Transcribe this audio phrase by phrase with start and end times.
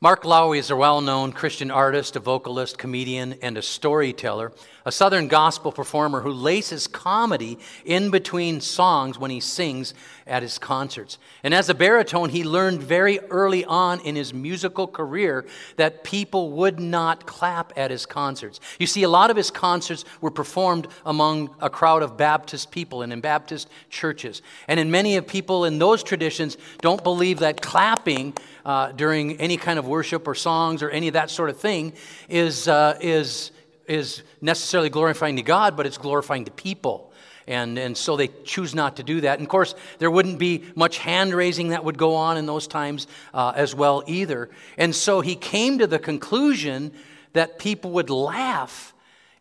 [0.00, 4.52] Mark Lowry is a well known Christian artist, a vocalist, comedian, and a storyteller,
[4.86, 10.56] a Southern gospel performer who laces comedy in between songs when he sings at his
[10.56, 11.18] concerts.
[11.42, 15.44] And as a baritone, he learned very early on in his musical career
[15.78, 18.60] that people would not clap at his concerts.
[18.78, 23.02] You see, a lot of his concerts were performed among a crowd of Baptist people
[23.02, 24.42] and in Baptist churches.
[24.68, 28.34] And in many of people in those traditions don't believe that clapping
[28.68, 31.90] uh, during any kind of worship or songs or any of that sort of thing
[32.28, 33.50] is, uh, is,
[33.86, 37.10] is necessarily glorifying to God, but it's glorifying to people.
[37.46, 39.38] And, and so they choose not to do that.
[39.38, 42.66] And of course, there wouldn't be much hand raising that would go on in those
[42.66, 44.50] times uh, as well, either.
[44.76, 46.92] And so he came to the conclusion
[47.32, 48.92] that people would laugh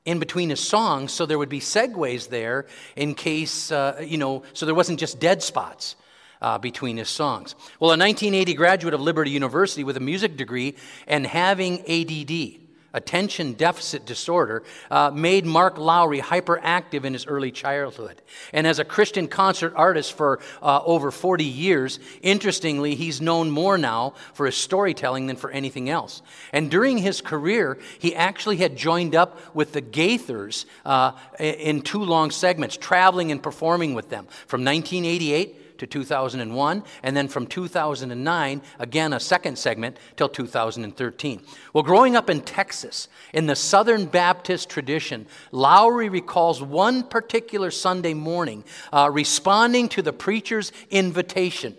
[0.05, 2.66] in between his songs, so there would be segues there
[2.96, 5.98] in case, uh, you know, so there wasn't just dead spots
[6.41, 7.55] uh, between his songs.
[7.80, 10.76] Well, a 1980 graduate of Liberty University with a music degree
[11.08, 12.62] and having ADD,
[12.94, 18.21] attention deficit disorder, uh, made Mark Lowry hyperactive in his early childhood.
[18.54, 23.77] And as a Christian concert artist for uh, over 40 years, interestingly, he's known more
[23.77, 26.22] now for his storytelling than for anything else.
[26.54, 32.04] And during his career, he actually had joined up with the Gaithers uh, in two
[32.04, 38.61] long segments, traveling and performing with them from 1988 to 2001, and then from 2009,
[38.79, 41.41] again a second segment, till 2013.
[41.73, 48.13] Well, growing up in Texas, in the Southern Baptist tradition, Lowry recalls one particular Sunday
[48.13, 51.75] morning uh, responding to the preacher's invitation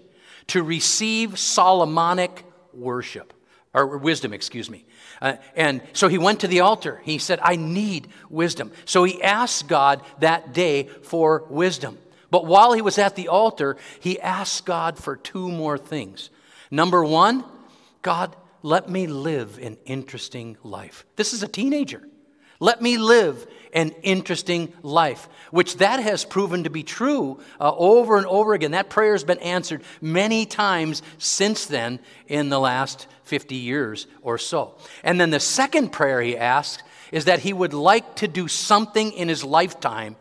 [0.48, 3.32] to receive Solomonic worship,
[3.74, 4.84] or wisdom, excuse me.
[5.20, 7.00] Uh, and so he went to the altar.
[7.04, 8.72] He said, I need wisdom.
[8.84, 11.98] So he asked God that day for wisdom.
[12.30, 16.30] But while he was at the altar, he asked God for two more things.
[16.70, 17.44] Number one,
[18.02, 21.06] God, let me live an interesting life.
[21.16, 22.02] This is a teenager.
[22.60, 28.16] Let me live an interesting life, which that has proven to be true uh, over
[28.16, 28.72] and over again.
[28.72, 34.38] That prayer has been answered many times since then in the last 50 years or
[34.38, 34.74] so.
[35.04, 39.12] And then the second prayer he asked is that he would like to do something
[39.12, 40.16] in his lifetime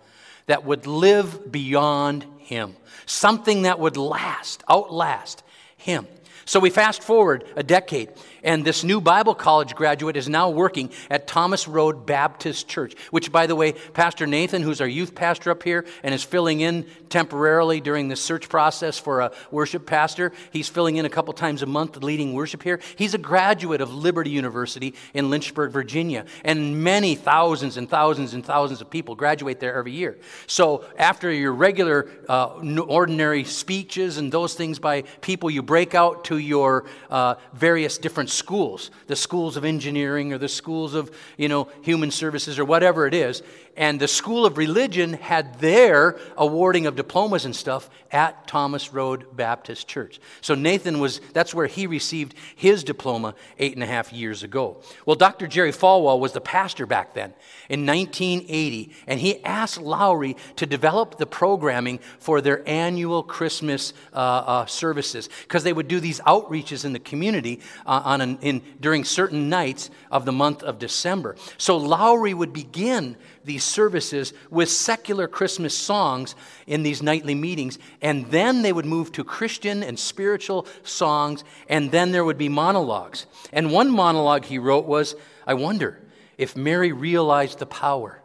[0.48, 2.76] that would live beyond him,
[3.06, 5.44] something that would last, outlast
[5.78, 6.08] him.
[6.48, 8.08] So we fast forward a decade,
[8.42, 13.34] and this new Bible college graduate is now working at Thomas Road Baptist Church, which,
[13.34, 16.86] by the way, Pastor Nathan, who's our youth pastor up here and is filling in
[17.10, 21.64] temporarily during the search process for a worship pastor, he's filling in a couple times
[21.64, 22.80] a month leading worship here.
[22.96, 28.46] He's a graduate of Liberty University in Lynchburg, Virginia, and many thousands and thousands and
[28.46, 30.18] thousands of people graduate there every year.
[30.48, 36.24] So after your regular, uh, ordinary speeches and those things by people, you break out
[36.26, 41.48] to your uh, various different schools, the schools of engineering or the schools of, you
[41.48, 43.44] know, human services or whatever it is.
[43.78, 49.36] And the School of Religion had their awarding of diplomas and stuff at Thomas Road
[49.36, 50.20] Baptist Church.
[50.42, 54.82] So Nathan was, that's where he received his diploma eight and a half years ago.
[55.06, 55.46] Well, Dr.
[55.46, 57.36] Jerry Falwell was the pastor back then
[57.70, 64.16] in 1980, and he asked Lowry to develop the programming for their annual Christmas uh,
[64.16, 68.62] uh, services because they would do these outreaches in the community uh, on an, in,
[68.80, 71.36] during certain nights of the month of December.
[71.58, 73.16] So Lowry would begin
[73.46, 76.36] these services with secular Christmas songs
[76.68, 81.92] in these nightly meetings, and then they would move to Christian and spiritual songs, and
[81.92, 83.26] then there would be monologues.
[83.54, 85.16] And one monologue he wrote was
[85.48, 86.00] I wonder
[86.38, 88.22] if Mary realized the power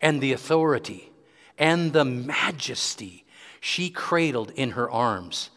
[0.00, 1.12] and the authority
[1.56, 3.24] and the majesty
[3.60, 5.50] she cradled in her arms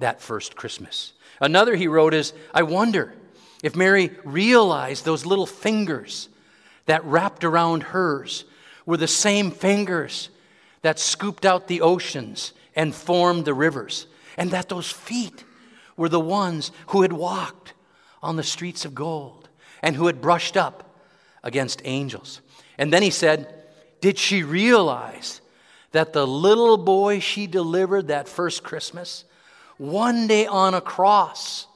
[0.00, 1.12] that first Christmas.
[1.40, 3.14] Another he wrote is I wonder
[3.62, 6.28] if Mary realized those little fingers
[6.86, 8.44] that wrapped around hers
[8.86, 10.30] were the same fingers
[10.82, 14.06] that scooped out the oceans and formed the rivers,
[14.36, 15.44] and that those feet
[15.96, 17.74] were the ones who had walked
[18.22, 19.48] on the streets of gold
[19.82, 20.96] and who had brushed up
[21.42, 22.40] against angels.
[22.78, 23.52] And then he said,
[24.00, 25.40] Did she realize
[25.92, 29.24] that the little boy she delivered that first Christmas,
[29.80, 31.66] one day on a cross,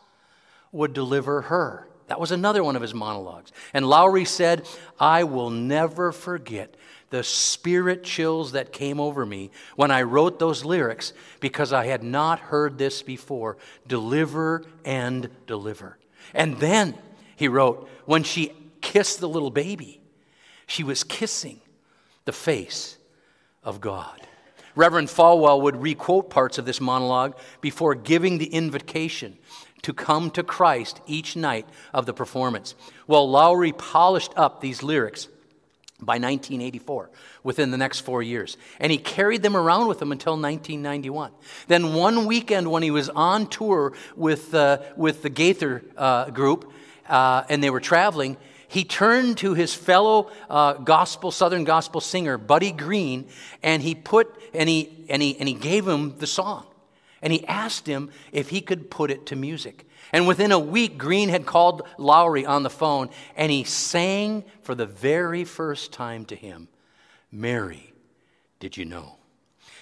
[0.72, 1.88] would deliver her?
[2.08, 3.50] That was another one of his monologues.
[3.72, 4.68] And Lowry said,
[5.00, 6.76] I will never forget
[7.08, 12.02] the spirit chills that came over me when I wrote those lyrics because I had
[12.02, 13.56] not heard this before
[13.86, 15.96] deliver and deliver.
[16.34, 16.98] And then
[17.36, 18.52] he wrote, when she
[18.82, 20.02] kissed the little baby,
[20.66, 21.60] she was kissing
[22.26, 22.98] the face
[23.62, 24.20] of God.
[24.76, 29.38] Reverend Falwell would requote parts of this monologue before giving the invocation
[29.82, 32.74] to come to Christ each night of the performance.
[33.06, 35.28] Well, Lowry polished up these lyrics
[36.00, 37.10] by 1984,
[37.42, 38.56] within the next four years.
[38.80, 41.30] And he carried them around with him until 1991.
[41.68, 46.72] Then, one weekend when he was on tour with, uh, with the Gaither uh, group,
[47.08, 48.36] uh, and they were traveling,
[48.68, 53.28] he turned to his fellow uh, gospel, Southern gospel singer, Buddy Greene,
[53.62, 56.66] and he put, and he, and he, and he gave him the song.
[57.22, 59.86] And he asked him if he could put it to music.
[60.12, 64.74] And within a week, Greene had called Lowry on the phone and he sang for
[64.74, 66.68] the very first time to him
[67.32, 67.92] Mary,
[68.60, 69.16] did you know?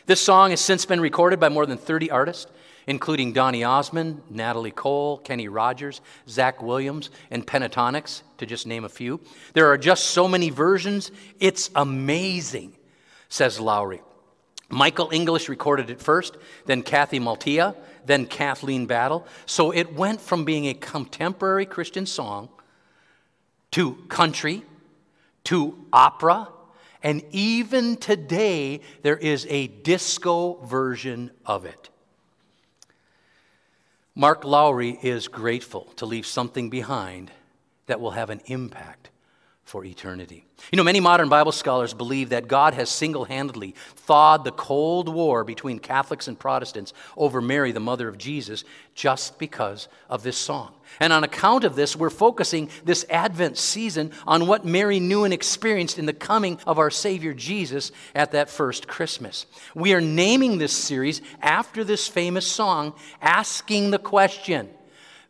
[0.07, 2.51] This song has since been recorded by more than 30 artists,
[2.87, 8.89] including Donny Osmond, Natalie Cole, Kenny Rogers, Zach Williams, and Pentatonix, to just name a
[8.89, 9.21] few.
[9.53, 11.11] There are just so many versions.
[11.39, 12.77] It's amazing,
[13.29, 14.03] says Lowry.
[14.69, 17.77] Michael English recorded it first, then Kathy Mattea,
[18.07, 19.27] then Kathleen Battle.
[19.47, 22.49] So it went from being a contemporary Christian song
[23.73, 24.63] to country
[25.45, 26.49] to opera,
[27.03, 31.91] and even today there is a disco version of it.
[34.15, 37.31] Mark Lowry is grateful to leave something behind
[37.87, 39.09] that will have an impact
[39.65, 40.45] for eternity.
[40.71, 45.09] You know, many modern Bible scholars believe that God has single handedly thawed the Cold
[45.09, 48.65] War between Catholics and Protestants over Mary, the mother of Jesus,
[48.95, 50.75] just because of this song.
[51.01, 55.33] And on account of this, we're focusing this Advent season on what Mary knew and
[55.33, 59.47] experienced in the coming of our Savior Jesus at that first Christmas.
[59.75, 64.69] We are naming this series after this famous song, asking the question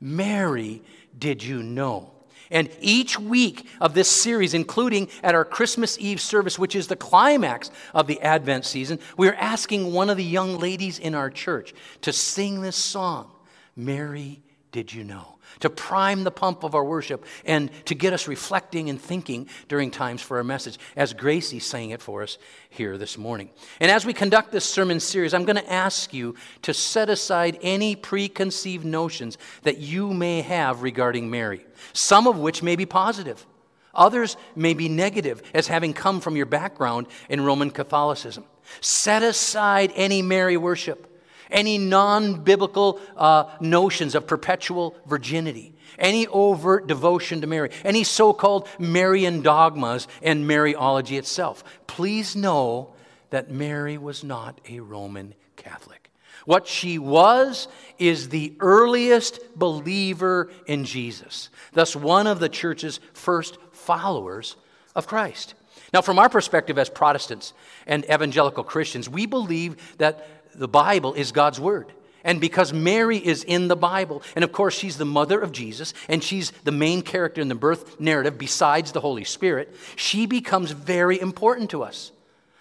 [0.01, 0.83] Mary,
[1.17, 2.12] did you know?
[2.53, 6.97] And each week of this series, including at our Christmas Eve service, which is the
[6.97, 11.75] climax of the Advent season, we're asking one of the young ladies in our church
[12.03, 13.33] to sing this song,
[13.75, 15.32] Mary, Did You Know?
[15.63, 19.91] To prime the pump of our worship and to get us reflecting and thinking during
[19.91, 22.37] times for our message, as Gracie sang it for us
[22.69, 23.51] here this morning.
[23.81, 27.59] And as we conduct this sermon series, I'm going to ask you to set aside
[27.63, 33.47] any preconceived notions that you may have regarding Mary, some of which may be positive.
[33.95, 38.45] Others may be negative, as having come from your background in Roman Catholicism.
[38.81, 41.12] Set aside any Mary worship
[41.53, 48.33] any non biblical uh, notions of perpetual virginity, any overt devotion to Mary, any so
[48.33, 51.63] called Marian dogmas and Mariology itself.
[51.87, 52.95] Please know
[53.31, 56.11] that Mary was not a Roman Catholic.
[56.45, 63.59] What she was is the earliest believer in Jesus, thus, one of the church's first
[63.71, 64.57] followers
[64.95, 65.55] of Christ.
[65.93, 67.53] Now, from our perspective as Protestants
[67.87, 71.93] and evangelical Christians, we believe that the Bible is God's Word.
[72.25, 75.93] And because Mary is in the Bible, and of course she's the mother of Jesus,
[76.09, 80.71] and she's the main character in the birth narrative besides the Holy Spirit, she becomes
[80.71, 82.13] very important to us.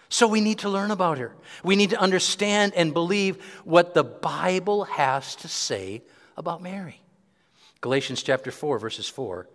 [0.09, 1.33] So we need to learn about her.
[1.63, 6.01] We need to understand and believe what the Bible has to say
[6.35, 6.99] about Mary.
[7.81, 9.47] Galatians chapter 4, verses 4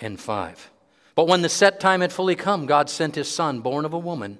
[0.00, 0.70] and 5.
[1.14, 3.98] But when the set time had fully come, God sent his son, born of a
[3.98, 4.38] woman,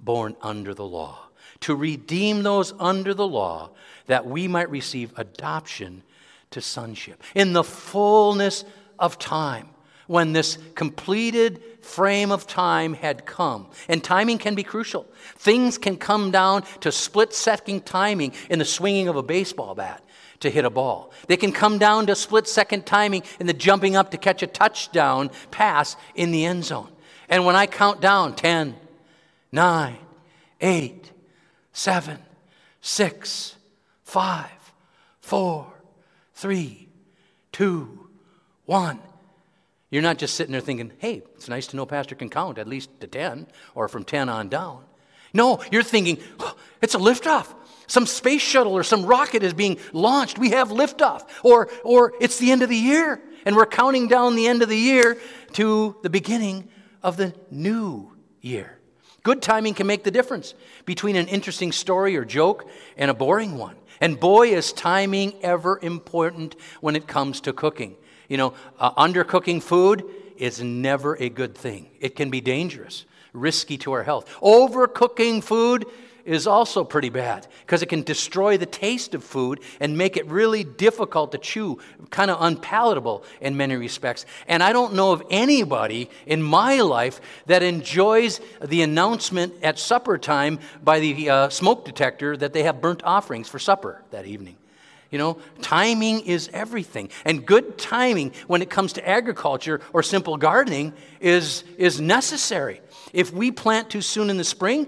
[0.00, 1.27] born under the law
[1.60, 3.70] to redeem those under the law,
[4.06, 6.02] that we might receive adoption
[6.50, 7.22] to sonship.
[7.34, 8.64] In the fullness
[8.98, 9.68] of time,
[10.08, 13.68] when this completed frame of time had come.
[13.88, 15.06] And timing can be crucial.
[15.36, 20.02] Things can come down to split second timing in the swinging of a baseball bat
[20.40, 21.12] to hit a ball.
[21.26, 24.46] They can come down to split second timing in the jumping up to catch a
[24.46, 26.88] touchdown pass in the end zone.
[27.28, 28.76] And when I count down 10,
[29.52, 29.96] 9,
[30.60, 31.12] 8,
[31.78, 32.18] seven,
[32.80, 33.54] six,
[34.02, 34.50] five,
[35.20, 35.72] four,
[36.34, 36.88] three,
[37.52, 38.08] two,
[38.66, 38.98] one.
[39.88, 42.66] You're not just sitting there thinking, hey, it's nice to know Pastor can count at
[42.66, 44.84] least to 10 or from 10 on down.
[45.32, 47.54] No, you're thinking, oh, it's a liftoff.
[47.86, 50.36] Some space shuttle or some rocket is being launched.
[50.36, 51.28] We have liftoff.
[51.44, 54.68] Or, or it's the end of the year, and we're counting down the end of
[54.68, 55.16] the year
[55.52, 56.68] to the beginning
[57.04, 58.77] of the new year.
[59.28, 60.54] Good timing can make the difference
[60.86, 62.66] between an interesting story or joke
[62.96, 63.76] and a boring one.
[64.00, 67.96] And boy, is timing ever important when it comes to cooking.
[68.30, 70.02] You know, uh, undercooking food
[70.38, 73.04] is never a good thing, it can be dangerous,
[73.34, 74.34] risky to our health.
[74.40, 75.84] Overcooking food
[76.28, 80.26] is also pretty bad because it can destroy the taste of food and make it
[80.26, 81.78] really difficult to chew,
[82.10, 84.26] kind of unpalatable in many respects.
[84.46, 90.18] And I don't know of anybody in my life that enjoys the announcement at supper
[90.18, 94.56] time by the uh, smoke detector that they have burnt offerings for supper that evening.
[95.10, 97.08] You know, timing is everything.
[97.24, 102.82] And good timing when it comes to agriculture or simple gardening is, is necessary.
[103.14, 104.86] If we plant too soon in the spring,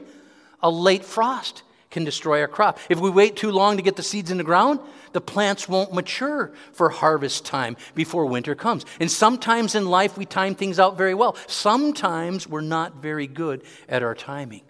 [0.63, 2.79] a late frost can destroy our crop.
[2.89, 4.81] If we wait too long to get the seeds in the ground,
[5.13, 8.87] the plants won't mature for harvest time before winter comes.
[9.01, 11.37] And sometimes in life we time things out very well.
[11.49, 14.63] Sometimes we're not very good at our timing.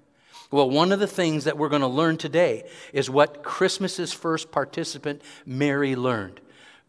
[0.50, 4.50] Well, one of the things that we're going to learn today is what Christmas's first
[4.50, 6.40] participant, Mary, learned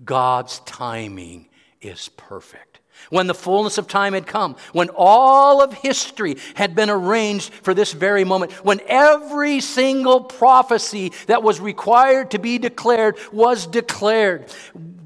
[0.03, 1.47] God's timing
[1.79, 2.70] is perfect.
[3.09, 7.73] When the fullness of time had come, when all of history had been arranged for
[7.73, 14.45] this very moment, when every single prophecy that was required to be declared was declared,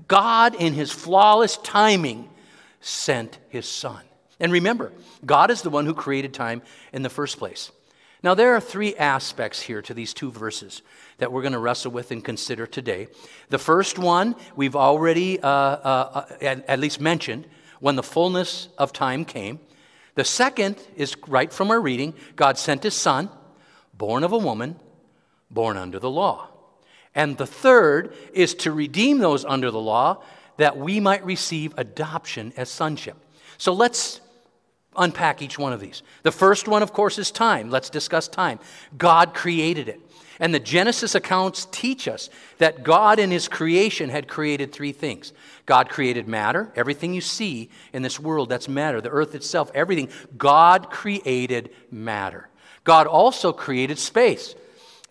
[0.07, 2.29] God, in his flawless timing,
[2.81, 4.01] sent his son.
[4.39, 4.91] And remember,
[5.25, 6.61] God is the one who created time
[6.93, 7.71] in the first place.
[8.21, 10.81] Now, there are three aspects here to these two verses
[11.19, 13.07] that we're going to wrestle with and consider today.
[13.49, 17.47] The first one we've already uh, uh, at, at least mentioned
[17.79, 19.59] when the fullness of time came.
[20.15, 23.29] The second is right from our reading God sent his son,
[23.93, 24.79] born of a woman,
[25.49, 26.49] born under the law.
[27.13, 30.23] And the third is to redeem those under the law
[30.57, 33.17] that we might receive adoption as sonship.
[33.57, 34.21] So let's
[34.97, 36.03] unpack each one of these.
[36.23, 37.69] The first one, of course, is time.
[37.69, 38.59] Let's discuss time.
[38.97, 40.01] God created it.
[40.39, 45.33] And the Genesis accounts teach us that God in His creation had created three things.
[45.65, 50.09] God created matter, everything you see in this world, that's matter, the earth itself, everything.
[50.37, 52.49] God created matter.
[52.83, 54.55] God also created space.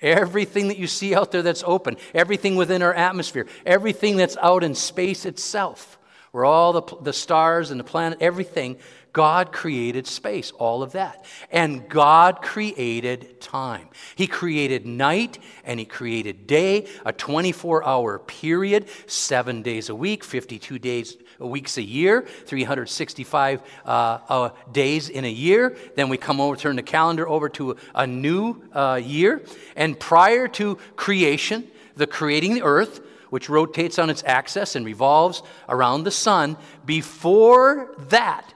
[0.00, 4.62] Everything that you see out there that's open, everything within our atmosphere, everything that's out
[4.62, 5.98] in space itself,
[6.30, 8.76] where all the, the stars and the planet, everything
[9.14, 11.24] God created space, all of that.
[11.50, 13.88] And God created time.
[14.16, 20.24] He created night and He created day, a 24 hour period, seven days a week,
[20.24, 25.76] 52 days weeks a year, 365 uh, uh, days in a year.
[25.94, 29.42] Then we come over, turn the calendar over to a new uh, year.
[29.76, 35.44] And prior to creation, the creating the earth, which rotates on its axis and revolves
[35.68, 38.53] around the sun, before that,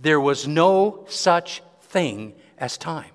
[0.00, 3.10] there was no such thing as time.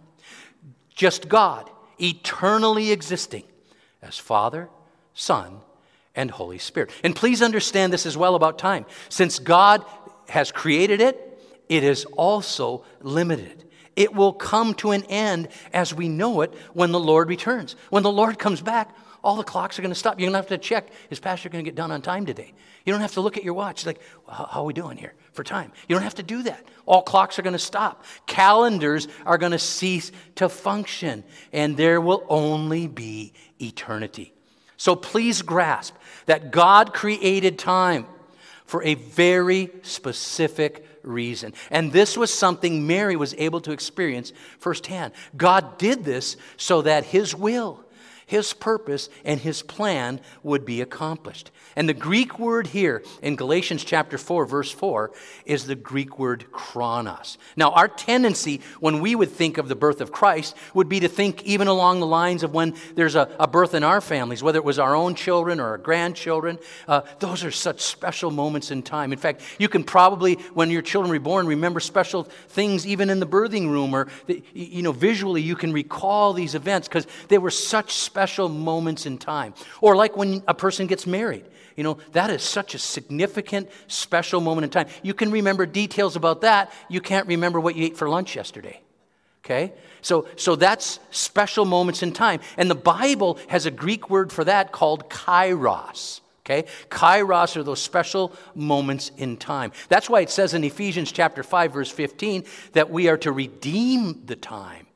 [0.93, 3.43] Just God, eternally existing
[4.01, 4.69] as Father,
[5.13, 5.61] Son,
[6.15, 6.91] and Holy Spirit.
[7.03, 8.85] And please understand this as well about time.
[9.09, 9.83] Since God
[10.29, 11.21] has created it,
[11.67, 13.63] it is also limited.
[13.95, 17.75] It will come to an end as we know it when the Lord returns.
[17.89, 20.19] When the Lord comes back, all the clocks are going to stop.
[20.19, 22.53] You're going to have to check is Pastor going to get done on time today?
[22.85, 23.83] You don't have to look at your watch.
[23.83, 25.71] like, well, how are we doing here for time?
[25.89, 26.63] You don't have to do that.
[26.85, 28.05] All clocks are going to stop.
[28.27, 34.31] Calendars are going to cease to function, and there will only be eternity.
[34.77, 35.95] So please grasp
[36.27, 38.05] that God created time
[38.65, 41.53] for a very specific reason.
[41.71, 45.13] And this was something Mary was able to experience firsthand.
[45.35, 47.84] God did this so that His will
[48.25, 51.51] his purpose and his plan would be accomplished.
[51.75, 55.11] And the Greek word here in Galatians chapter 4, verse 4,
[55.45, 57.37] is the Greek word chronos.
[57.55, 61.09] Now, our tendency when we would think of the birth of Christ would be to
[61.09, 64.57] think even along the lines of when there's a, a birth in our families, whether
[64.57, 66.57] it was our own children or our grandchildren.
[66.87, 69.11] Uh, those are such special moments in time.
[69.11, 73.19] In fact, you can probably, when your children were born, remember special things even in
[73.19, 74.07] the birthing room or,
[74.53, 79.17] you know, visually you can recall these events because they were such special moments in
[79.17, 79.53] time.
[79.81, 81.43] Or like when a person gets married.
[81.75, 84.87] You know, that is such a significant, special moment in time.
[85.03, 86.71] You can remember details about that.
[86.87, 88.79] You can't remember what you ate for lunch yesterday.
[89.43, 89.73] Okay?
[90.01, 92.39] So, so that's special moments in time.
[92.55, 96.21] And the Bible has a Greek word for that called kairos.
[96.45, 96.69] Okay?
[96.89, 99.73] Kairos are those special moments in time.
[99.89, 104.25] That's why it says in Ephesians chapter 5 verse 15 that we are to redeem
[104.25, 104.87] the time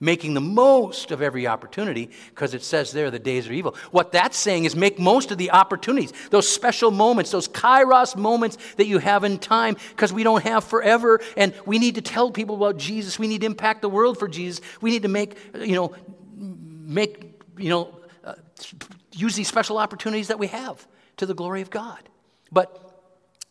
[0.00, 3.76] making the most of every opportunity because it says there the days are evil.
[3.90, 8.58] What that's saying is make most of the opportunities, those special moments, those kairos moments
[8.76, 12.30] that you have in time because we don't have forever and we need to tell
[12.30, 13.18] people about Jesus.
[13.18, 14.60] We need to impact the world for Jesus.
[14.80, 15.94] We need to make, you know,
[16.36, 18.34] make, you know, uh,
[19.12, 20.86] use these special opportunities that we have
[21.16, 22.08] to the glory of God.
[22.50, 22.80] But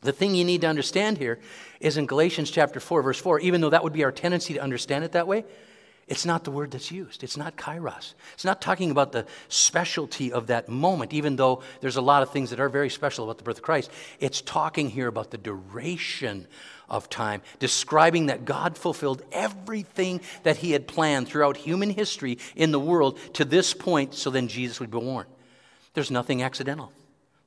[0.02, 1.40] the thing you need to understand here
[1.80, 4.60] is in Galatians chapter 4, verse 4, even though that would be our tendency to
[4.60, 5.46] understand it that way,
[6.08, 7.24] it's not the word that's used.
[7.24, 8.14] It's not kairos.
[8.34, 12.32] It's not talking about the specialty of that moment, even though there's a lot of
[12.32, 13.90] things that are very special about the birth of Christ.
[14.20, 16.48] It's talking here about the duration
[16.90, 22.72] of time, describing that God fulfilled everything that He had planned throughout human history in
[22.72, 25.26] the world to this point, so then Jesus would be born.
[25.94, 26.92] There's nothing accidental.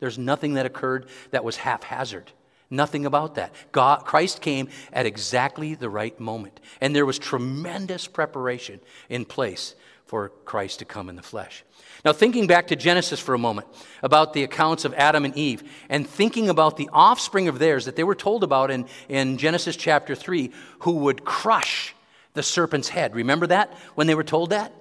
[0.01, 2.33] There's nothing that occurred that was haphazard.
[2.69, 3.55] Nothing about that.
[3.71, 6.61] God, Christ came at exactly the right moment.
[6.81, 9.75] And there was tremendous preparation in place
[10.07, 11.65] for Christ to come in the flesh.
[12.05, 13.67] Now, thinking back to Genesis for a moment
[14.03, 17.97] about the accounts of Adam and Eve, and thinking about the offspring of theirs that
[17.97, 21.95] they were told about in, in Genesis chapter 3, who would crush
[22.35, 23.15] the serpent's head.
[23.15, 24.73] Remember that when they were told that?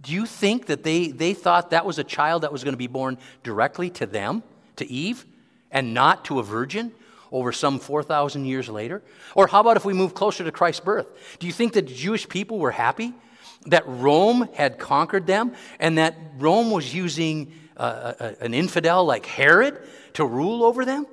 [0.00, 2.78] Do you think that they, they thought that was a child that was going to
[2.78, 4.42] be born directly to them,
[4.76, 5.24] to Eve?
[5.72, 6.92] And not to a virgin
[7.32, 9.02] over some 4,000 years later?
[9.34, 11.38] Or how about if we move closer to Christ's birth?
[11.38, 13.14] Do you think that the Jewish people were happy
[13.66, 19.26] that Rome had conquered them and that Rome was using uh, a, an infidel like
[19.26, 19.80] Herod
[20.14, 21.06] to rule over them?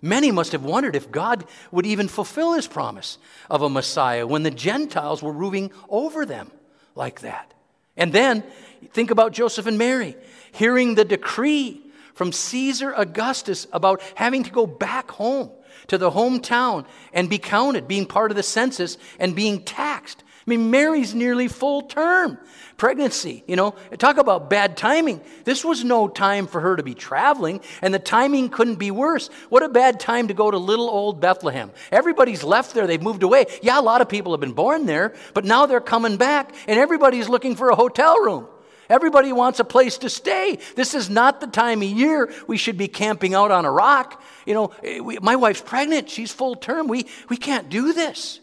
[0.00, 3.16] Many must have wondered if God would even fulfill his promise
[3.50, 6.50] of a Messiah when the Gentiles were ruling over them
[6.94, 7.54] like that.
[7.96, 8.44] And then
[8.92, 10.14] think about Joseph and Mary
[10.52, 11.83] hearing the decree
[12.14, 15.50] from Caesar Augustus about having to go back home
[15.88, 20.22] to the hometown and be counted, being part of the census and being taxed.
[20.46, 22.38] I mean, Mary's nearly full term
[22.76, 23.44] pregnancy.
[23.46, 25.22] You know, talk about bad timing.
[25.44, 29.28] This was no time for her to be traveling, and the timing couldn't be worse.
[29.48, 31.70] What a bad time to go to little old Bethlehem.
[31.90, 33.46] Everybody's left there, they've moved away.
[33.62, 36.78] Yeah, a lot of people have been born there, but now they're coming back, and
[36.78, 38.46] everybody's looking for a hotel room.
[38.88, 40.58] Everybody wants a place to stay.
[40.76, 44.22] This is not the time of year we should be camping out on a rock.
[44.46, 46.10] You know, eh, we, my wife's pregnant.
[46.10, 46.88] She's full term.
[46.88, 48.40] We, we can't do this.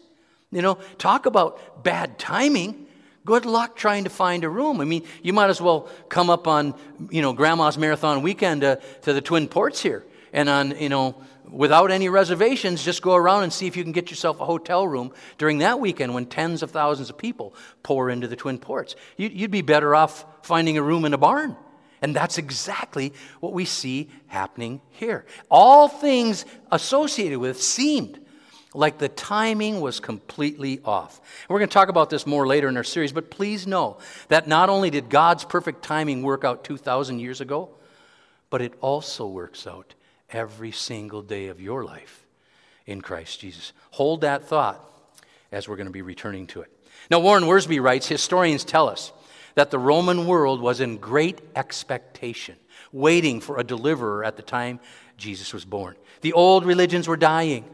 [0.50, 2.86] You know, talk about bad timing.
[3.24, 4.80] Good luck trying to find a room.
[4.80, 6.74] I mean, you might as well come up on,
[7.10, 10.04] you know, Grandma's Marathon weekend to, to the Twin Ports here.
[10.32, 13.92] And on, you know, without any reservations, just go around and see if you can
[13.92, 18.10] get yourself a hotel room during that weekend when tens of thousands of people pour
[18.10, 18.94] into the Twin Ports.
[19.16, 21.56] You'd be better off finding a room in a barn.
[22.00, 25.24] And that's exactly what we see happening here.
[25.48, 28.18] All things associated with seemed
[28.74, 31.20] like the timing was completely off.
[31.48, 34.48] We're going to talk about this more later in our series, but please know that
[34.48, 37.70] not only did God's perfect timing work out 2,000 years ago,
[38.50, 39.94] but it also works out
[40.32, 42.26] every single day of your life
[42.86, 43.72] in Christ Jesus.
[43.92, 44.84] Hold that thought
[45.50, 46.70] as we're going to be returning to it.
[47.10, 49.12] Now, Warren Wiersbe writes historians tell us
[49.54, 52.56] that the Roman world was in great expectation,
[52.90, 54.80] waiting for a deliverer at the time
[55.16, 55.96] Jesus was born.
[56.22, 57.64] The old religions were dying,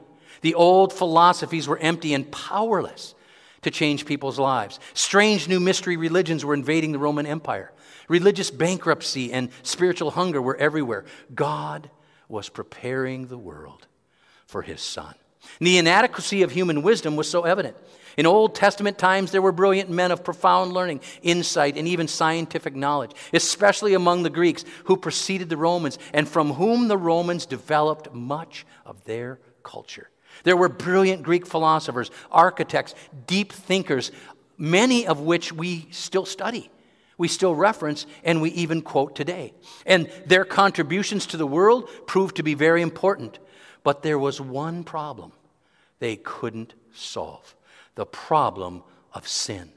[0.41, 3.15] the old philosophies were empty and powerless
[3.63, 4.79] to change people's lives.
[4.95, 7.73] Strange new mystery religions were invading the Roman Empire.
[8.09, 11.05] Religious bankruptcy and spiritual hunger were everywhere.
[11.35, 11.91] God
[12.29, 13.87] was preparing the world
[14.47, 15.15] for his son.
[15.59, 17.77] And the inadequacy of human wisdom was so evident.
[18.17, 22.75] In Old Testament times, there were brilliant men of profound learning, insight, and even scientific
[22.75, 28.13] knowledge, especially among the Greeks who preceded the Romans and from whom the Romans developed
[28.13, 30.11] much of their culture.
[30.43, 32.95] There were brilliant Greek philosophers, architects,
[33.27, 34.11] deep thinkers,
[34.57, 36.71] many of which we still study
[37.19, 39.53] we still reference and we even quote today.
[39.85, 43.39] And their contributions to the world proved to be very important.
[43.83, 45.33] But there was one problem
[45.99, 47.55] they couldn't solve
[47.97, 49.73] the problem of sin.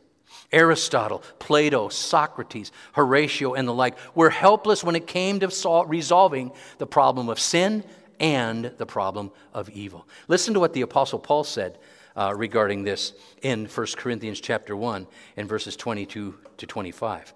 [0.52, 6.52] Aristotle, Plato, Socrates, Horatio, and the like were helpless when it came to sol- resolving
[6.78, 7.84] the problem of sin
[8.20, 10.08] and the problem of evil.
[10.28, 11.80] Listen to what the Apostle Paul said
[12.16, 17.34] uh, regarding this in 1 Corinthians chapter 1 and verses 22 to 25.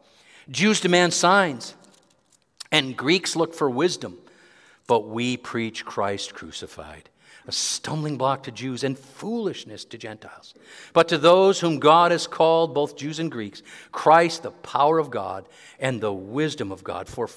[0.50, 1.76] Jews demand signs,
[2.72, 4.18] and Greeks look for wisdom,
[4.88, 7.10] but we preach Christ crucified,
[7.48, 10.54] a stumbling block to Jews and foolishness to Gentiles.
[10.94, 15.10] But to those whom God has called, both Jews and Greeks, Christ, the power of
[15.10, 15.46] God
[15.80, 17.08] and the wisdom of God.
[17.08, 17.28] For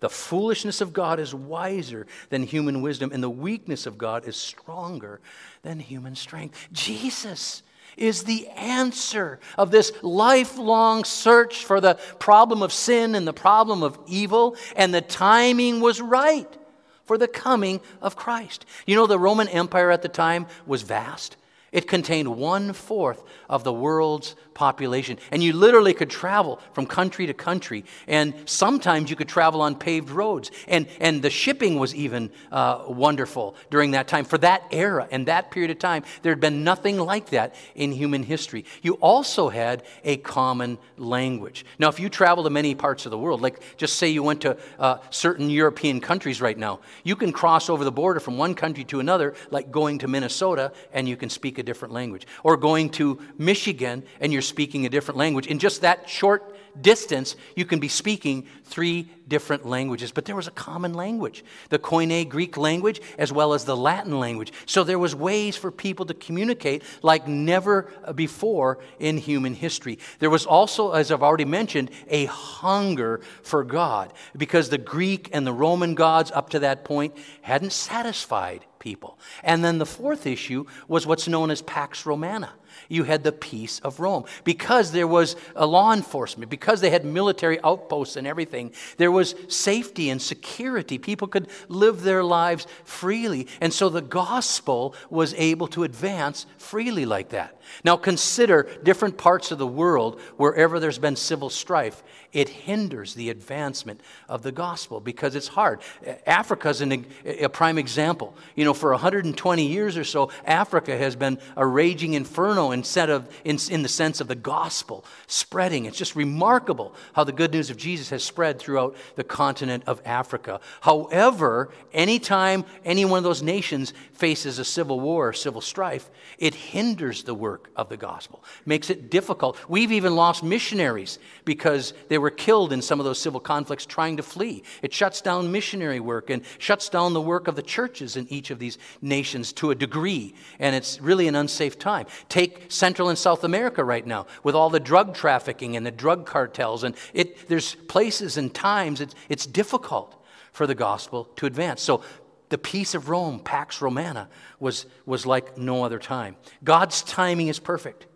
[0.00, 4.36] the foolishness of God is wiser than human wisdom, and the weakness of God is
[4.36, 5.20] stronger
[5.62, 6.68] than human strength.
[6.72, 7.62] Jesus
[7.96, 13.82] is the answer of this lifelong search for the problem of sin and the problem
[13.82, 16.56] of evil, and the timing was right
[17.04, 18.64] for the coming of Christ.
[18.86, 21.36] You know, the Roman Empire at the time was vast.
[21.72, 25.18] It contained one fourth of the world's population.
[25.30, 27.84] And you literally could travel from country to country.
[28.08, 30.50] And sometimes you could travel on paved roads.
[30.66, 34.24] And, and the shipping was even uh, wonderful during that time.
[34.24, 37.92] For that era and that period of time, there had been nothing like that in
[37.92, 38.64] human history.
[38.82, 41.64] You also had a common language.
[41.78, 44.40] Now, if you travel to many parts of the world, like just say you went
[44.42, 48.54] to uh, certain European countries right now, you can cross over the border from one
[48.54, 52.26] country to another, like going to Minnesota, and you can speak a different language.
[52.42, 55.46] Or going to Michigan, and you're speaking a different language.
[55.46, 60.12] In just that short distance, you can be speaking three different languages.
[60.12, 64.18] But there was a common language the Koine Greek language, as well as the Latin
[64.18, 64.52] language.
[64.66, 69.98] So there was ways for people to communicate like never before in human history.
[70.18, 75.46] There was also, as I've already mentioned, a hunger for God because the Greek and
[75.46, 79.18] the Roman gods up to that point hadn't satisfied people.
[79.44, 82.50] And then the fourth issue was what's known as Pax Romana
[82.88, 84.24] you had the peace of Rome.
[84.44, 89.34] Because there was a law enforcement, because they had military outposts and everything, there was
[89.48, 90.98] safety and security.
[90.98, 93.46] People could live their lives freely.
[93.60, 97.59] And so the gospel was able to advance freely like that.
[97.84, 102.02] Now consider different parts of the world wherever there's been civil strife
[102.32, 105.80] it hinders the advancement of the gospel because it's hard.
[106.26, 108.36] Africa is an, a prime example.
[108.54, 113.28] You know, for 120 years or so, Africa has been a raging inferno instead of,
[113.44, 115.86] in, in the sense of the gospel spreading.
[115.86, 120.00] It's just remarkable how the good news of Jesus has spread throughout the continent of
[120.04, 120.60] Africa.
[120.82, 126.54] However, anytime any one of those nations faces a civil war or civil strife, it
[126.54, 129.56] hinders the work of the gospel, makes it difficult.
[129.68, 134.16] We've even lost missionaries because they were killed in some of those civil conflicts trying
[134.18, 134.62] to flee.
[134.82, 138.50] It shuts down missionary work and shuts down the work of the churches in each
[138.50, 142.06] of these nations to a degree, and it's really an unsafe time.
[142.28, 146.26] Take Central and South America right now with all the drug trafficking and the drug
[146.26, 150.16] cartels, and it, there's places and times it's, it's difficult
[150.52, 151.80] for the gospel to advance.
[151.80, 152.02] So
[152.50, 156.36] the peace of Rome, Pax Romana, was, was like no other time.
[156.62, 158.06] God's timing is perfect.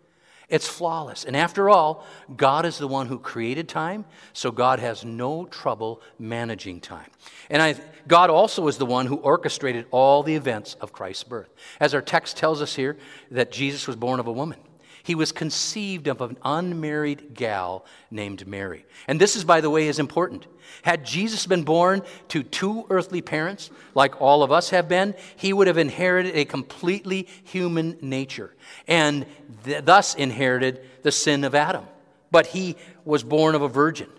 [0.47, 1.25] It's flawless.
[1.25, 6.01] And after all, God is the one who created time, so God has no trouble
[6.19, 7.09] managing time.
[7.49, 7.75] And I,
[8.07, 11.49] God also is the one who orchestrated all the events of Christ's birth.
[11.79, 12.97] As our text tells us here,
[13.31, 14.59] that Jesus was born of a woman.
[15.05, 18.87] He was conceived of an unmarried gal named Mary.
[19.07, 20.47] And this is, by the way, is important.
[20.81, 25.53] Had Jesus been born to two earthly parents, like all of us have been, he
[25.53, 28.55] would have inherited a completely human nature
[28.87, 29.27] and
[29.63, 31.85] th- thus inherited the sin of Adam.
[32.31, 34.09] But he was born of a virgin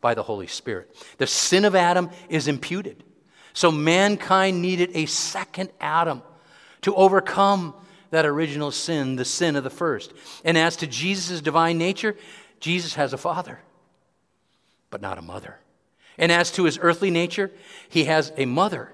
[0.00, 0.92] by the Holy Spirit.
[1.18, 3.04] The sin of Adam is imputed.
[3.52, 6.20] So mankind needed a second Adam
[6.80, 7.74] to overcome
[8.12, 10.12] that original sin, the sin of the first.
[10.44, 12.14] And as to Jesus' divine nature,
[12.60, 13.60] Jesus has a father,
[14.90, 15.58] but not a mother.
[16.18, 17.50] And as to his earthly nature,
[17.88, 18.92] he has a mother,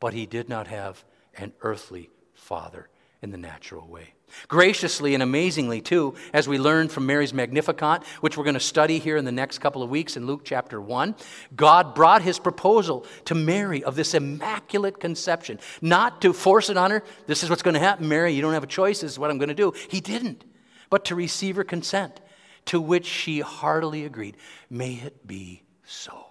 [0.00, 1.04] but he did not have
[1.36, 2.88] an earthly father
[3.22, 4.14] in the natural way.
[4.48, 8.98] Graciously and amazingly, too, as we learn from Mary's Magnificat, which we're going to study
[8.98, 11.14] here in the next couple of weeks in Luke chapter 1,
[11.54, 16.90] God brought his proposal to Mary of this immaculate conception, not to force it on
[16.90, 17.02] her.
[17.26, 18.32] This is what's going to happen, Mary.
[18.32, 19.00] You don't have a choice.
[19.00, 19.72] This is what I'm going to do.
[19.88, 20.44] He didn't,
[20.90, 22.20] but to receive her consent,
[22.66, 24.36] to which she heartily agreed.
[24.68, 26.26] May it be so.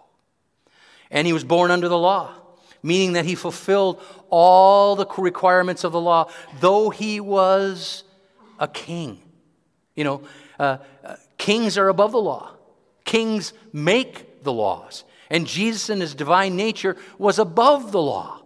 [1.09, 2.33] And he was born under the law
[2.85, 8.03] meaning that he fulfilled all the requirements of the law, though he was
[8.59, 9.19] a king.
[9.95, 10.21] You know,
[10.59, 12.51] uh, uh, kings are above the law,
[13.03, 15.03] kings make the laws.
[15.31, 18.43] And Jesus, in his divine nature, was above the law.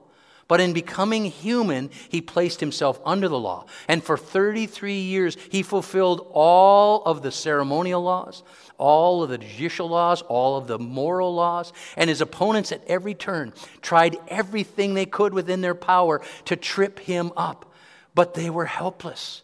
[0.49, 3.67] But in becoming human, he placed himself under the law.
[3.87, 8.41] And for 33 years, he fulfilled all of the ceremonial laws,
[8.79, 11.71] all of the judicial laws, all of the moral laws.
[11.95, 16.97] And his opponents at every turn tried everything they could within their power to trip
[16.97, 17.71] him up.
[18.15, 19.43] But they were helpless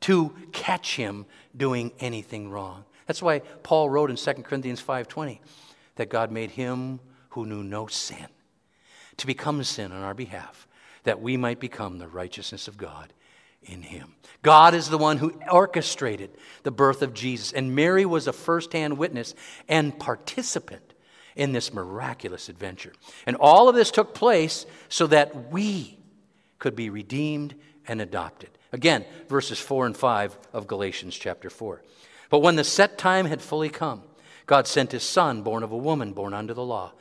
[0.00, 1.24] to catch him
[1.56, 2.84] doing anything wrong.
[3.06, 5.40] That's why Paul wrote in 2 Corinthians 5:20
[5.96, 8.26] that God made him who knew no sin
[9.18, 10.66] to become sin on our behalf,
[11.04, 13.12] that we might become the righteousness of God
[13.62, 14.14] in him.
[14.42, 16.30] God is the one who orchestrated
[16.62, 19.34] the birth of Jesus, and Mary was a firsthand witness
[19.68, 20.94] and participant
[21.36, 22.92] in this miraculous adventure.
[23.26, 25.98] And all of this took place so that we
[26.58, 27.54] could be redeemed
[27.88, 28.50] and adopted.
[28.72, 31.82] Again, verses 4 and 5 of Galatians chapter 4.
[32.30, 34.02] But when the set time had fully come,
[34.46, 36.92] God sent his son, born of a woman, born under the law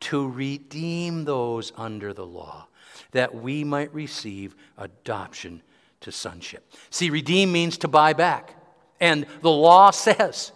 [0.00, 2.68] to redeem those under the law,
[3.10, 5.62] that we might receive adoption
[6.00, 6.70] to sonship.
[6.90, 8.54] See, redeem means to buy back.
[9.00, 10.52] And the law says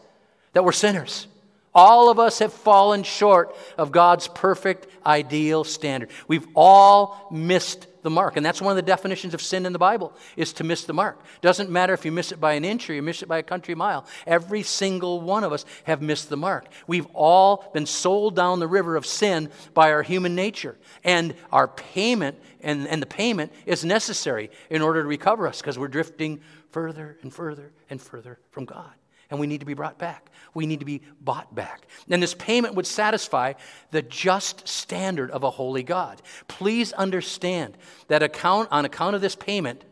[0.53, 1.27] that we're sinners.
[1.74, 6.11] All of us have fallen short of God's perfect, ideal standard.
[6.27, 8.37] We've all missed the mark.
[8.37, 10.92] And that's one of the definitions of sin in the Bible, is to miss the
[10.92, 11.20] mark.
[11.40, 13.42] Doesn't matter if you miss it by an inch or you miss it by a
[13.42, 14.06] country mile.
[14.26, 16.66] Every single one of us have missed the mark.
[16.87, 20.76] We've all been sold down the river of sin by our human nature.
[21.04, 25.78] And our payment, and, and the payment is necessary in order to recover us because
[25.78, 28.92] we're drifting further and further and further from God.
[29.30, 30.30] And we need to be brought back.
[30.54, 31.82] We need to be bought back.
[32.08, 33.54] And this payment would satisfy
[33.90, 36.22] the just standard of a holy God.
[36.48, 37.76] Please understand
[38.08, 39.84] that account, on account of this payment,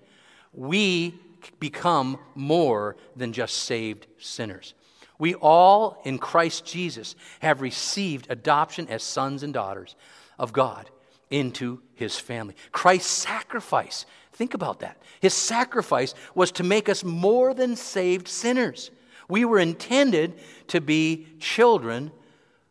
[0.53, 1.14] we
[1.61, 4.75] become more than just saved sinners.
[5.18, 9.96] We all, in Christ Jesus, have received adoption as sons and daughters
[10.38, 10.90] of God
[11.31, 12.55] into his family.
[12.72, 15.01] Christ's sacrifice, think about that.
[15.20, 18.90] His sacrifice was to make us more than saved sinners.
[19.29, 20.35] We were intended
[20.69, 22.12] to be children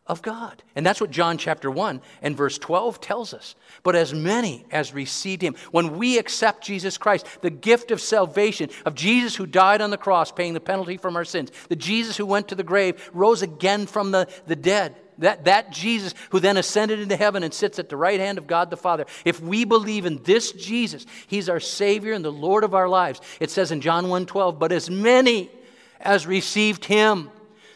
[0.07, 0.61] of God.
[0.75, 3.55] And that's what John chapter 1 and verse 12 tells us.
[3.81, 8.69] But as many as received him, when we accept Jesus Christ, the gift of salvation,
[8.85, 12.17] of Jesus who died on the cross, paying the penalty from our sins, the Jesus
[12.17, 16.39] who went to the grave, rose again from the, the dead, that, that Jesus who
[16.39, 19.41] then ascended into heaven and sits at the right hand of God the Father, if
[19.41, 23.21] we believe in this Jesus, he's our Savior and the Lord of our lives.
[23.39, 25.49] It says in John 1 12, but as many
[25.99, 27.29] as received him,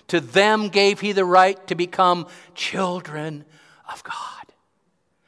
[0.08, 3.46] to them gave he the right to become children
[3.92, 4.14] of God.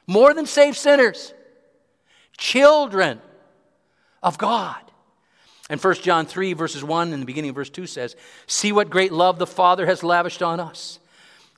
[0.06, 1.32] More than saved sinners,
[2.36, 3.20] children
[4.22, 4.76] of God.
[5.70, 8.90] And 1 John 3, verses 1 and the beginning of verse 2 says, See what
[8.90, 10.98] great love the Father has lavished on us,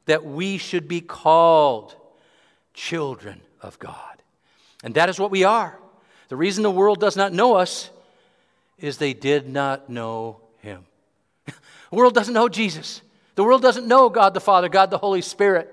[0.07, 1.97] that we should be called
[2.75, 4.23] children of God.
[4.83, 5.79] And that is what we are.
[6.29, 7.91] The reason the world does not know us
[8.79, 10.41] is they did not know.
[11.95, 13.03] The world doesn't know Jesus.
[13.37, 15.73] The world doesn't know God the Father, God the Holy Spirit.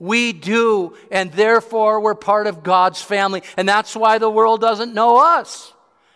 [0.00, 3.44] We do, and therefore we're part of God's family.
[3.56, 5.72] And that's why the world doesn't know us,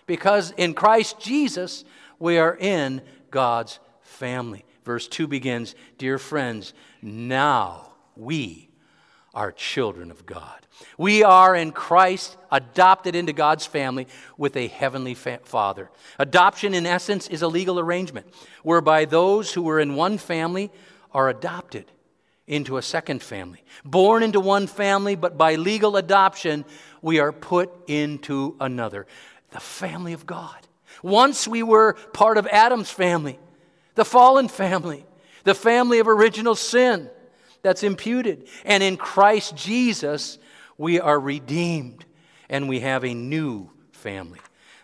[0.07, 1.85] because in Christ Jesus,
[2.18, 4.64] we are in God's family.
[4.85, 8.67] Verse 2 begins Dear friends, now we
[9.34, 10.66] are children of God.
[10.96, 15.90] We are in Christ adopted into God's family with a heavenly fa- Father.
[16.18, 18.26] Adoption, in essence, is a legal arrangement
[18.62, 20.70] whereby those who were in one family
[21.12, 21.84] are adopted
[22.46, 23.62] into a second family.
[23.84, 26.64] Born into one family, but by legal adoption,
[27.02, 29.06] we are put into another
[29.50, 30.56] the family of God.
[31.02, 33.38] Once we were part of Adam's family,
[33.94, 35.06] the fallen family,
[35.44, 37.08] the family of original sin
[37.62, 38.49] that's imputed.
[38.64, 40.38] And in Christ Jesus,
[40.77, 42.05] we are redeemed
[42.49, 44.40] and we have a new family.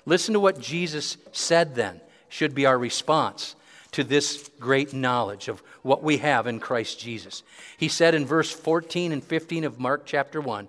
[0.06, 3.56] Listen to what Jesus said then, should be our response
[3.92, 7.44] to this great knowledge of what we have in Christ Jesus.
[7.76, 10.66] He said in verse 14 and 15 of Mark chapter 1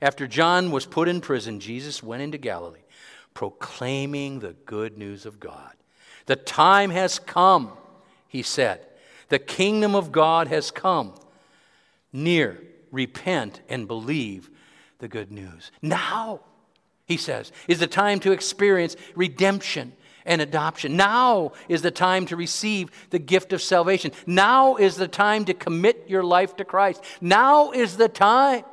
[0.00, 2.84] After John was put in prison, Jesus went into Galilee,
[3.34, 5.72] proclaiming the good news of God.
[6.26, 7.72] The time has come,
[8.28, 8.86] he said.
[9.30, 11.14] The kingdom of God has come
[12.12, 12.62] near.
[12.90, 14.50] Repent and believe
[14.98, 15.70] the good news.
[15.80, 16.40] Now,
[17.06, 19.92] he says, is the time to experience redemption
[20.24, 20.96] and adoption.
[20.96, 24.12] Now is the time to receive the gift of salvation.
[24.26, 27.02] Now is the time to commit your life to Christ.
[27.20, 28.64] Now is the time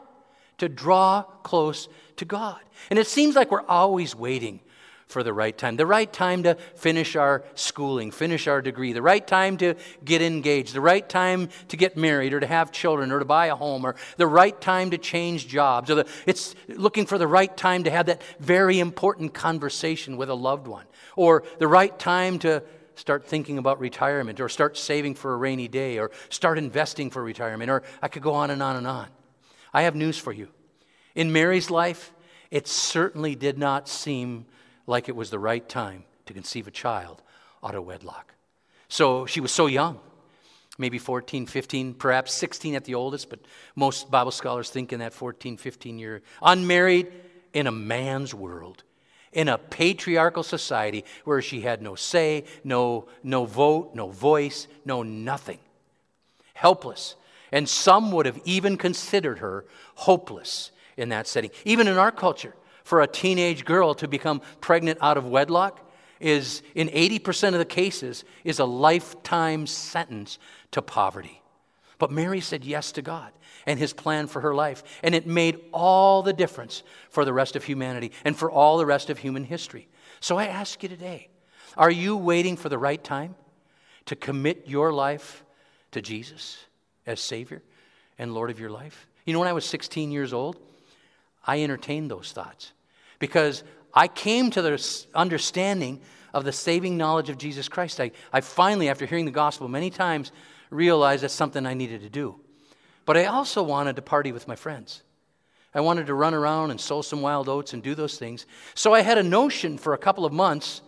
[0.57, 2.59] to draw close to God.
[2.89, 4.59] And it seems like we're always waiting
[5.07, 5.77] for the right time.
[5.77, 10.21] The right time to finish our schooling, finish our degree, the right time to get
[10.21, 13.55] engaged, the right time to get married or to have children or to buy a
[13.55, 15.89] home, or the right time to change jobs.
[15.89, 20.29] Or the, it's looking for the right time to have that very important conversation with
[20.29, 22.61] a loved one, or the right time to
[22.95, 27.23] start thinking about retirement, or start saving for a rainy day, or start investing for
[27.23, 29.07] retirement, or I could go on and on and on.
[29.73, 30.49] I have news for you.
[31.15, 32.11] In Mary's life,
[32.51, 34.45] it certainly did not seem
[34.87, 37.21] like it was the right time to conceive a child
[37.63, 38.33] out of wedlock.
[38.87, 39.99] So she was so young,
[40.77, 43.39] maybe 14, 15, perhaps 16 at the oldest, but
[43.75, 47.11] most Bible scholars think in that 14, 15 year, unmarried
[47.53, 48.83] in a man's world,
[49.33, 55.03] in a patriarchal society where she had no say, no, no vote, no voice, no
[55.03, 55.59] nothing.
[56.53, 57.15] Helpless.
[57.51, 61.51] And some would have even considered her hopeless in that setting.
[61.65, 62.53] Even in our culture,
[62.87, 67.65] for a teenage girl to become pregnant out of wedlock is, in 80% of the
[67.65, 70.39] cases, is a lifetime sentence
[70.71, 71.41] to poverty.
[71.99, 73.33] But Mary said yes to God
[73.65, 74.83] and his plan for her life.
[75.03, 78.85] And it made all the difference for the rest of humanity and for all the
[78.85, 79.89] rest of human history.
[80.21, 81.27] So I ask you today
[81.75, 83.35] are you waiting for the right time
[84.05, 85.43] to commit your life
[85.91, 86.57] to Jesus
[87.05, 87.61] as Savior
[88.17, 89.07] and Lord of your life?
[89.25, 90.55] You know, when I was 16 years old,
[91.45, 92.71] I entertained those thoughts
[93.19, 96.01] because I came to the understanding
[96.33, 97.99] of the saving knowledge of Jesus Christ.
[97.99, 100.31] I, I finally, after hearing the gospel many times,
[100.69, 102.39] realized that's something I needed to do.
[103.05, 105.03] But I also wanted to party with my friends.
[105.73, 108.45] I wanted to run around and sow some wild oats and do those things.
[108.73, 110.81] So I had a notion for a couple of months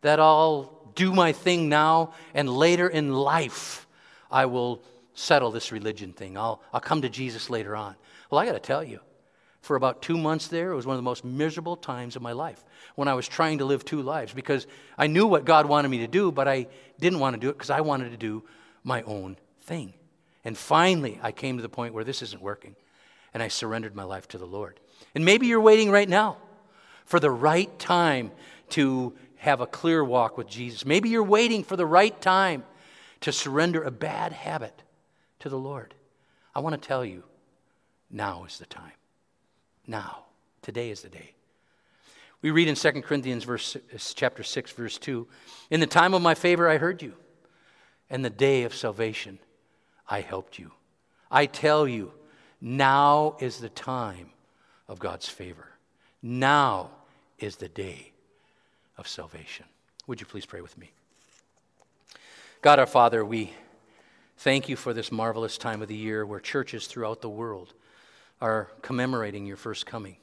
[0.00, 3.86] that I'll do my thing now, and later in life,
[4.30, 4.82] I will
[5.14, 6.36] settle this religion thing.
[6.36, 7.96] I'll, I'll come to Jesus later on.
[8.30, 9.00] Well, I got to tell you,
[9.60, 12.32] for about two months there, it was one of the most miserable times of my
[12.32, 14.66] life when I was trying to live two lives because
[14.96, 16.68] I knew what God wanted me to do, but I
[16.98, 18.44] didn't want to do it because I wanted to do
[18.84, 19.94] my own thing.
[20.44, 22.76] And finally, I came to the point where this isn't working,
[23.34, 24.80] and I surrendered my life to the Lord.
[25.14, 26.38] And maybe you're waiting right now
[27.04, 28.30] for the right time
[28.70, 30.84] to have a clear walk with Jesus.
[30.84, 32.64] Maybe you're waiting for the right time
[33.20, 34.82] to surrender a bad habit
[35.40, 35.94] to the Lord.
[36.54, 37.24] I want to tell you,
[38.10, 38.92] now is the time.
[39.88, 40.26] Now.
[40.68, 41.32] Today is the day.
[42.42, 43.76] We read in 2 Corinthians verse,
[44.14, 45.26] chapter 6, verse 2
[45.70, 47.14] In the time of my favor I heard you,
[48.10, 49.38] and the day of salvation
[50.08, 50.72] I helped you.
[51.30, 52.12] I tell you,
[52.60, 54.28] now is the time
[54.88, 55.68] of God's favor.
[56.22, 56.90] Now
[57.38, 58.12] is the day
[58.98, 59.64] of salvation.
[60.06, 60.90] Would you please pray with me?
[62.60, 63.52] God our Father, we
[64.36, 67.72] thank you for this marvelous time of the year where churches throughout the world
[68.40, 70.16] are commemorating your first coming,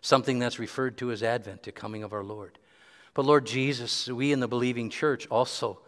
[0.00, 2.58] something that's referred to as Advent, the coming of our Lord.
[3.14, 5.80] But Lord Jesus, we in the believing church also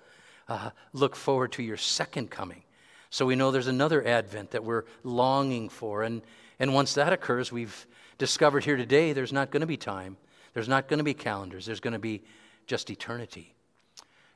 [0.49, 2.63] uh, look forward to your second coming.
[3.11, 6.03] So we know there's another Advent that we're longing for.
[6.03, 6.23] And,
[6.59, 7.87] and once that occurs, we've
[8.19, 10.17] discovered here today there's not going to be time,
[10.55, 12.23] there's not going to be calendars, there's going to be
[12.67, 13.55] just eternity.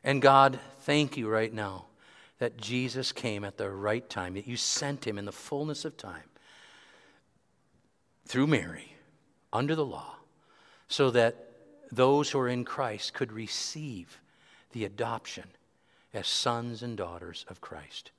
[0.04, 1.86] And God, thank you right now
[2.38, 5.96] that Jesus came at the right time, that you sent him in the fullness of
[5.96, 6.24] time
[8.26, 8.96] through Mary
[9.52, 10.16] under the law,
[10.88, 11.36] so that
[11.92, 14.20] those who are in Christ could receive
[14.72, 15.44] the adoption
[16.12, 18.10] as sons and daughters of Christ.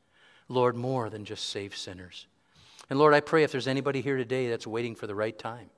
[0.47, 2.27] Lord, more than just save sinners.
[2.89, 5.69] And Lord, I pray if there's anybody here today that's waiting for the right time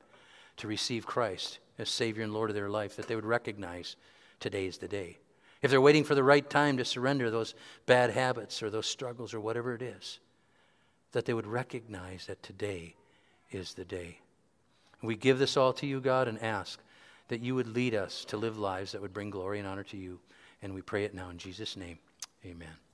[0.58, 3.96] to receive Christ as Savior and Lord of their life, that they would recognize
[4.40, 5.18] today is the day.
[5.62, 9.34] If they're waiting for the right time to surrender those bad habits or those struggles
[9.34, 10.20] or whatever it is,
[11.14, 12.96] that they would recognize that today
[13.52, 14.20] is the day.
[15.02, 16.80] We give this all to you, God, and ask
[17.28, 19.98] that you would lead us to live lives that would bring glory and honor to
[19.98, 20.20] you.
[20.62, 22.00] And we pray it now in Jesus' name.
[22.46, 22.87] Amen.